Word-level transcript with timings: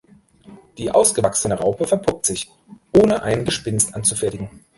Die 0.79 0.89
ausgewachsene 0.89 1.59
Raupe 1.59 1.85
verpuppt 1.85 2.25
sich, 2.25 2.49
ohne 2.91 3.21
ein 3.21 3.45
Gespinst 3.45 3.93
anzufertigen. 3.93 4.49